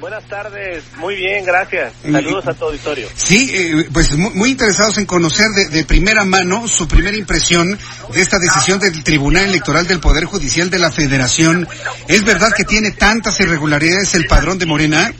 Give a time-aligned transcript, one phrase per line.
[0.00, 1.92] Buenas tardes, muy bien, gracias.
[2.10, 3.06] Saludos a tu auditorio.
[3.14, 7.78] Sí, eh, pues mu- muy interesados en conocer de, de primera mano su primera impresión
[8.14, 11.68] de esta decisión del Tribunal Electoral del Poder Judicial de la Federación.
[12.08, 15.12] ¿Es verdad que tiene tantas irregularidades el padrón de Morena?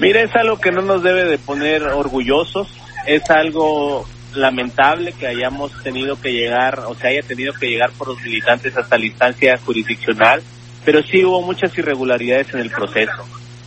[0.00, 2.68] Mira, es algo que no nos debe de poner orgullosos,
[3.06, 8.08] es algo lamentable que hayamos tenido que llegar, o se haya tenido que llegar por
[8.08, 10.42] los militantes hasta la instancia jurisdiccional,
[10.88, 13.22] pero sí hubo muchas irregularidades en el proceso.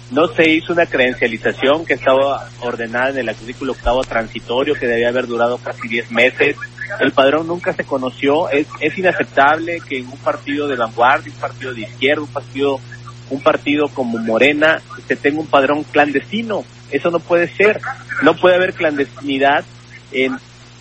[0.10, 5.10] No se hizo una credencialización que estaba ordenada en el artículo octavo transitorio que debía
[5.10, 6.56] haber durado casi 10 meses.
[7.00, 8.50] El padrón nunca se conoció.
[8.50, 12.80] Es, es inaceptable que en un partido de vanguardia, un partido de izquierda, un partido,
[13.30, 16.66] un partido como Morena, se tenga un padrón clandestino.
[16.90, 17.82] Eso no puede ser.
[18.24, 19.64] No puede haber clandestinidad
[20.12, 20.38] en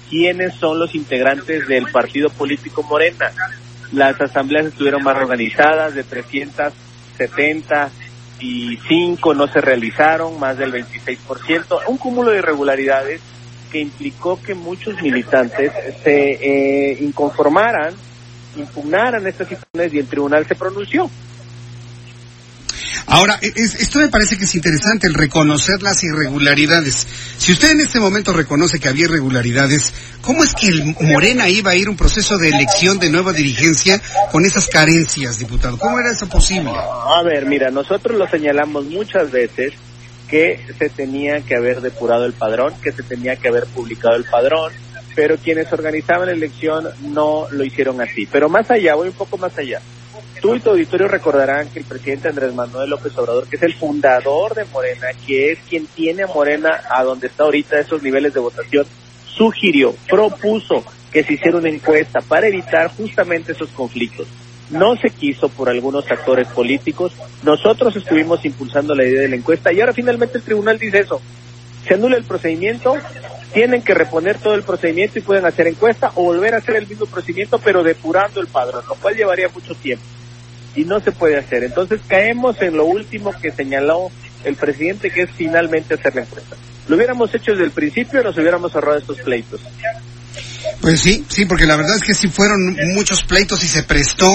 [0.09, 3.31] quiénes son los integrantes del partido político Morena.
[3.93, 7.91] Las asambleas estuvieron más organizadas, de 370
[8.41, 13.21] y cinco no se realizaron, más del 26%, un cúmulo de irregularidades
[13.71, 17.95] que implicó que muchos militantes se eh, inconformaran,
[18.57, 21.11] impugnaran estas situaciones y el tribunal se pronunció.
[23.11, 27.07] Ahora, e, es- esto me parece que es interesante, el reconocer las irregularidades.
[27.37, 31.73] Si usted en este momento reconoce que había irregularidades, ¿cómo es que el Morena iba
[31.73, 34.01] a ir un proceso de elección de nueva dirigencia
[34.31, 35.77] con esas carencias, diputado?
[35.77, 36.71] ¿Cómo era eso posible?
[36.73, 39.73] A ver, mira, nosotros lo señalamos muchas veces
[40.29, 44.25] que se tenía que haber depurado el padrón, que se tenía que haber publicado el
[44.25, 44.73] padrón,
[45.17, 48.27] pero quienes organizaban la elección no lo hicieron así.
[48.31, 49.81] Pero más allá, voy un poco más allá.
[50.41, 53.75] Tú y tu auditorio recordarán que el presidente Andrés Manuel López Obrador, que es el
[53.75, 58.33] fundador de Morena, que es quien tiene a Morena a donde está ahorita esos niveles
[58.33, 58.87] de votación,
[59.27, 64.29] sugirió, propuso que se hiciera una encuesta para evitar justamente esos conflictos.
[64.71, 67.13] No se quiso por algunos actores políticos.
[67.43, 71.21] Nosotros estuvimos impulsando la idea de la encuesta y ahora finalmente el tribunal dice eso.
[71.87, 72.95] Se anula el procedimiento,
[73.53, 76.87] tienen que reponer todo el procedimiento y pueden hacer encuesta o volver a hacer el
[76.87, 80.05] mismo procedimiento pero depurando el padrón, lo cual llevaría mucho tiempo
[80.75, 81.65] y no se puede hacer.
[81.65, 84.11] Entonces caemos en lo último que señaló
[84.45, 86.57] el presidente, que es finalmente hacer la encuesta.
[86.89, 89.61] Lo hubiéramos hecho desde el principio, nos hubiéramos ahorrado estos pleitos.
[90.91, 94.29] Pues sí, sí, porque la verdad es que sí fueron muchos pleitos y se prestó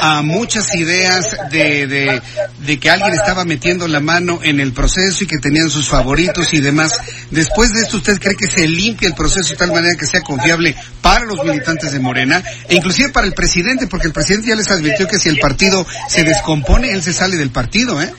[0.00, 2.22] a muchas ideas de, de,
[2.60, 6.54] de que alguien estaba metiendo la mano en el proceso y que tenían sus favoritos
[6.54, 6.98] y demás.
[7.30, 10.22] Después de esto, ¿usted cree que se limpie el proceso de tal manera que sea
[10.22, 13.86] confiable para los militantes de Morena e inclusive para el presidente?
[13.86, 17.36] Porque el presidente ya les advirtió que si el partido se descompone, él se sale
[17.36, 18.10] del partido, ¿eh?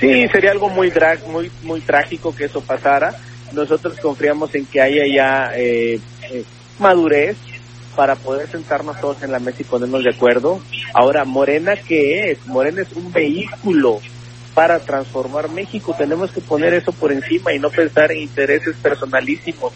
[0.00, 3.14] Sí, sería algo muy dra muy muy trágico que eso pasara.
[3.52, 6.44] Nosotros confiamos en que haya ya eh, eh,
[6.78, 7.36] madurez
[7.94, 10.60] para poder sentarnos todos en la mesa y ponernos de acuerdo.
[10.92, 12.46] Ahora, Morena, ¿qué es?
[12.46, 14.00] Morena es un vehículo
[14.54, 15.94] para transformar México.
[15.96, 19.72] Tenemos que poner eso por encima y no pensar en intereses personalísimos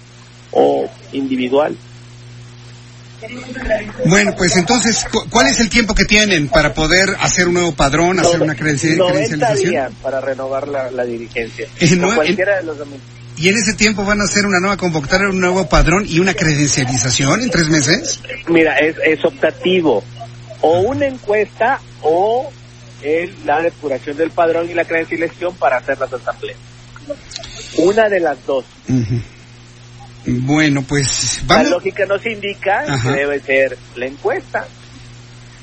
[0.53, 1.77] o individual.
[4.07, 7.73] Bueno, pues entonces, cu- ¿cuál es el tiempo que tienen para poder hacer un nuevo
[7.73, 9.71] padrón, hacer una credencia- 90 credencialización?
[9.71, 11.67] días para renovar la, la dirigencia.
[11.99, 12.77] No, Con cualquiera de los.
[13.41, 16.35] ¿Y en ese tiempo van a hacer una nueva convocatoria, un nuevo padrón y una
[16.35, 18.21] credencialización en tres meses?
[18.49, 20.05] Mira, es, es optativo.
[20.61, 22.53] O una encuesta o
[23.03, 26.59] el, la depuración del padrón y la credencialización para hacer las asambleas.
[27.79, 28.67] Una de las dos.
[30.27, 33.11] Bueno, pues La lógica nos indica Ajá.
[33.15, 34.69] que debe ser la encuesta.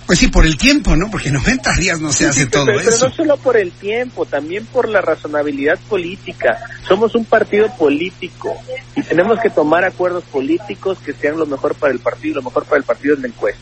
[0.08, 1.12] Pues sí, por el tiempo, ¿no?
[1.12, 3.10] Porque 90 días no se hace todo pero, pero eso.
[3.10, 6.58] no solo por el tiempo, también por la razonabilidad política.
[6.88, 8.56] Somos un partido político
[8.96, 12.36] y tenemos que tomar acuerdos políticos que sean lo mejor para el partido.
[12.36, 13.60] Lo mejor para el partido es la encuesta.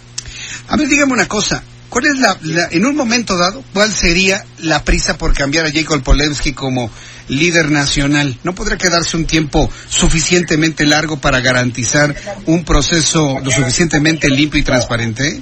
[0.67, 1.63] A ver, dígame una cosa.
[1.89, 5.71] ¿Cuál es la, la- en un momento dado, cuál sería la prisa por cambiar a
[5.71, 6.91] Jacob Polewski como
[7.27, 8.37] líder nacional?
[8.43, 12.15] ¿No podría quedarse un tiempo suficientemente largo para garantizar
[12.45, 15.41] un proceso lo suficientemente limpio y transparente?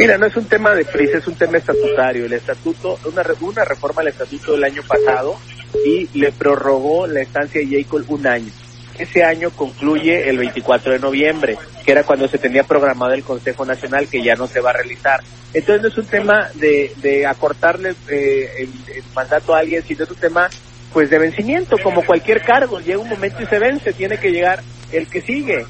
[0.00, 2.24] Mira, no es un tema de prisa, es un tema estatutario.
[2.24, 5.38] El estatuto, una, una reforma al estatuto del año pasado
[5.84, 8.50] y le prorrogó la estancia de Jacob un año.
[8.98, 13.66] Ese año concluye el 24 de noviembre, que era cuando se tenía programado el Consejo
[13.66, 15.20] Nacional, que ya no se va a realizar.
[15.52, 20.10] Entonces no es un tema de, de acortarle eh, el, mandato a alguien, sino es
[20.10, 20.48] un tema
[20.94, 24.62] pues de vencimiento, como cualquier cargo, llega un momento y se vence, tiene que llegar
[24.92, 25.66] el que sigue.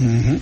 [0.00, 0.40] Ujú.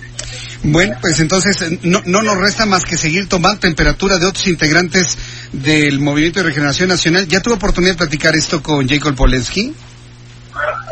[0.63, 4.47] Bueno, pues entonces eh, no, no nos resta más que seguir tomando temperatura de otros
[4.47, 5.17] integrantes
[5.53, 7.27] del Movimiento de Regeneración Nacional.
[7.27, 9.73] ¿Ya tuve oportunidad de platicar esto con Jacob Polensky?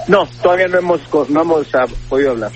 [0.08, 2.52] No, todavía no hemos no hemos ah, podido hablar.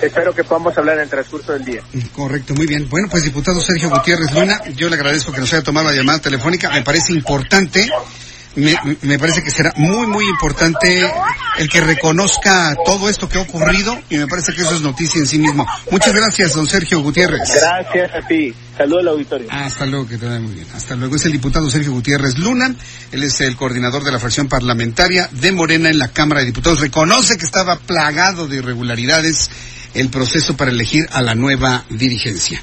[0.00, 1.82] Espero que podamos hablar en el transcurso del día.
[2.14, 2.88] Correcto, muy bien.
[2.88, 6.20] Bueno, pues diputado Sergio Gutiérrez Luna, yo le agradezco que nos haya tomado la llamada
[6.20, 6.70] telefónica.
[6.70, 7.88] Me parece importante,
[8.56, 11.10] me, me parece que será muy, muy importante
[11.58, 15.20] el que reconozca todo esto que ha ocurrido y me parece que eso es noticia
[15.20, 15.66] en sí mismo.
[15.90, 17.50] Muchas gracias, don Sergio Gutiérrez.
[17.54, 18.54] Gracias a ti.
[18.76, 19.48] Saludos al auditorio.
[19.50, 20.66] Hasta luego, que te vaya muy bien.
[20.74, 21.16] Hasta luego.
[21.16, 22.74] Es el diputado Sergio Gutiérrez Luna.
[23.10, 26.80] Él es el coordinador de la fracción parlamentaria de Morena en la Cámara de Diputados.
[26.80, 29.50] Reconoce que estaba plagado de irregularidades
[29.94, 32.62] el proceso para elegir a la nueva dirigencia.